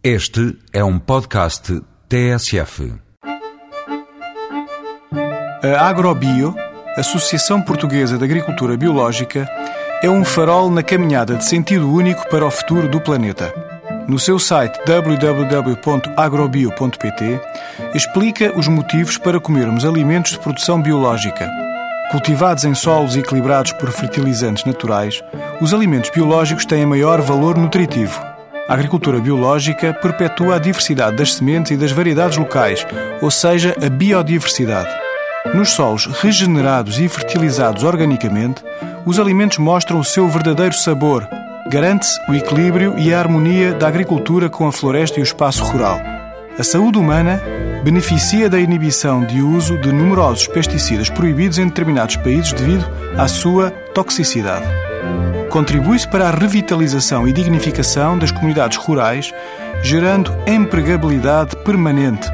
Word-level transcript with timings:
Este 0.00 0.56
é 0.72 0.84
um 0.84 0.96
podcast 0.96 1.82
TSF. 2.08 2.94
A 5.60 5.88
Agrobio, 5.88 6.54
Associação 6.96 7.60
Portuguesa 7.60 8.16
de 8.16 8.22
Agricultura 8.22 8.76
Biológica, 8.76 9.48
é 10.00 10.08
um 10.08 10.24
farol 10.24 10.70
na 10.70 10.84
caminhada 10.84 11.34
de 11.34 11.44
sentido 11.44 11.92
único 11.92 12.28
para 12.28 12.46
o 12.46 12.50
futuro 12.50 12.88
do 12.88 13.00
planeta. 13.00 13.52
No 14.06 14.20
seu 14.20 14.38
site 14.38 14.78
www.agrobio.pt 14.86 17.40
explica 17.92 18.56
os 18.56 18.68
motivos 18.68 19.18
para 19.18 19.40
comermos 19.40 19.84
alimentos 19.84 20.30
de 20.30 20.38
produção 20.38 20.80
biológica. 20.80 21.50
Cultivados 22.12 22.64
em 22.64 22.72
solos 22.72 23.16
equilibrados 23.16 23.72
por 23.72 23.90
fertilizantes 23.90 24.64
naturais, 24.64 25.24
os 25.60 25.74
alimentos 25.74 26.10
biológicos 26.10 26.64
têm 26.64 26.86
maior 26.86 27.20
valor 27.20 27.58
nutritivo. 27.58 28.27
A 28.68 28.74
agricultura 28.74 29.18
biológica 29.18 29.94
perpetua 29.94 30.56
a 30.56 30.58
diversidade 30.58 31.16
das 31.16 31.36
sementes 31.36 31.72
e 31.72 31.76
das 31.76 31.90
variedades 31.90 32.36
locais, 32.36 32.86
ou 33.22 33.30
seja, 33.30 33.74
a 33.82 33.88
biodiversidade. 33.88 34.90
Nos 35.54 35.70
solos 35.70 36.04
regenerados 36.04 37.00
e 37.00 37.08
fertilizados 37.08 37.82
organicamente, 37.82 38.62
os 39.06 39.18
alimentos 39.18 39.56
mostram 39.56 39.98
o 39.98 40.04
seu 40.04 40.28
verdadeiro 40.28 40.74
sabor. 40.74 41.26
Garante-se 41.70 42.20
o 42.30 42.34
equilíbrio 42.34 42.98
e 42.98 43.14
a 43.14 43.18
harmonia 43.18 43.72
da 43.72 43.88
agricultura 43.88 44.50
com 44.50 44.68
a 44.68 44.72
floresta 44.72 45.18
e 45.18 45.22
o 45.22 45.24
espaço 45.24 45.64
rural. 45.64 45.98
A 46.58 46.62
saúde 46.62 46.98
humana 46.98 47.42
beneficia 47.82 48.50
da 48.50 48.60
inibição 48.60 49.24
de 49.24 49.40
uso 49.40 49.78
de 49.78 49.90
numerosos 49.90 50.46
pesticidas 50.46 51.08
proibidos 51.08 51.58
em 51.58 51.68
determinados 51.68 52.16
países 52.16 52.52
devido 52.52 52.84
à 53.16 53.26
sua 53.26 53.70
toxicidade. 53.94 54.87
Contribui-se 55.50 56.06
para 56.06 56.28
a 56.28 56.30
revitalização 56.30 57.26
e 57.26 57.32
dignificação 57.32 58.18
das 58.18 58.30
comunidades 58.30 58.76
rurais, 58.76 59.32
gerando 59.82 60.30
empregabilidade 60.46 61.56
permanente, 61.56 62.28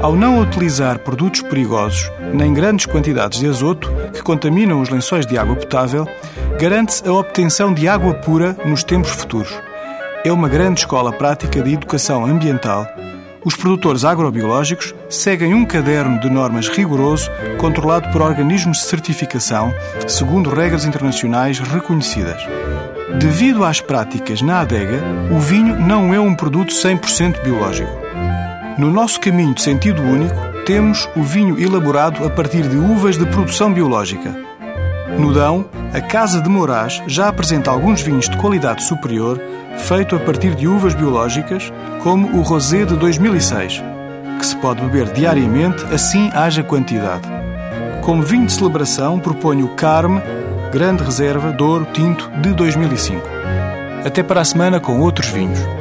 ao 0.00 0.16
não 0.16 0.40
utilizar 0.40 0.98
produtos 0.98 1.42
perigosos 1.42 2.10
nem 2.32 2.52
grandes 2.52 2.86
quantidades 2.86 3.38
de 3.38 3.48
azoto 3.48 3.90
que 4.12 4.22
contaminam 4.22 4.80
os 4.80 4.88
lençóis 4.88 5.24
de 5.24 5.38
água 5.38 5.56
potável, 5.56 6.06
garante-se 6.60 7.08
a 7.08 7.12
obtenção 7.12 7.72
de 7.72 7.88
água 7.88 8.14
pura 8.14 8.56
nos 8.64 8.82
tempos 8.82 9.10
futuros. 9.10 9.52
É 10.24 10.32
uma 10.32 10.48
grande 10.48 10.80
escola 10.80 11.12
prática 11.12 11.62
de 11.62 11.74
educação 11.74 12.26
ambiental 12.26 12.86
os 13.48 13.56
produtores 13.56 14.04
agrobiológicos 14.04 14.94
seguem 15.08 15.54
um 15.54 15.64
caderno 15.64 16.20
de 16.20 16.28
normas 16.28 16.68
rigoroso, 16.68 17.30
controlado 17.56 18.10
por 18.10 18.20
organismos 18.20 18.76
de 18.76 18.84
certificação, 18.84 19.72
segundo 20.06 20.50
regras 20.50 20.84
internacionais 20.84 21.58
reconhecidas. 21.58 22.42
Devido 23.18 23.64
às 23.64 23.80
práticas 23.80 24.42
na 24.42 24.60
adega, 24.60 25.02
o 25.34 25.38
vinho 25.38 25.80
não 25.80 26.12
é 26.12 26.20
um 26.20 26.34
produto 26.34 26.74
100% 26.74 27.42
biológico. 27.42 27.90
No 28.76 28.90
nosso 28.90 29.18
caminho 29.18 29.54
de 29.54 29.62
sentido 29.62 30.02
único, 30.02 30.36
temos 30.66 31.08
o 31.16 31.22
vinho 31.22 31.58
elaborado 31.58 32.26
a 32.26 32.28
partir 32.28 32.68
de 32.68 32.76
uvas 32.76 33.16
de 33.16 33.24
produção 33.24 33.72
biológica. 33.72 34.47
No 35.16 35.32
Dão, 35.32 35.64
a 35.92 36.00
Casa 36.00 36.40
de 36.40 36.48
Moraes 36.48 37.02
já 37.06 37.28
apresenta 37.28 37.70
alguns 37.70 38.02
vinhos 38.02 38.28
de 38.28 38.36
qualidade 38.36 38.82
superior, 38.82 39.40
feito 39.78 40.14
a 40.14 40.18
partir 40.18 40.54
de 40.54 40.68
uvas 40.68 40.94
biológicas, 40.94 41.72
como 42.02 42.36
o 42.36 42.42
Rosé 42.42 42.84
de 42.84 42.96
2006, 42.96 43.82
que 44.38 44.46
se 44.46 44.56
pode 44.56 44.80
beber 44.82 45.12
diariamente, 45.12 45.84
assim 45.92 46.30
haja 46.34 46.62
quantidade. 46.62 47.28
Como 48.02 48.22
vinho 48.22 48.46
de 48.46 48.52
celebração, 48.52 49.18
proponho 49.18 49.66
o 49.66 49.74
Carme, 49.74 50.20
Grande 50.72 51.02
Reserva, 51.02 51.50
Douro 51.52 51.86
Tinto, 51.92 52.30
de 52.40 52.52
2005. 52.52 53.20
Até 54.04 54.22
para 54.22 54.40
a 54.40 54.44
semana 54.44 54.78
com 54.78 55.00
outros 55.00 55.28
vinhos. 55.28 55.77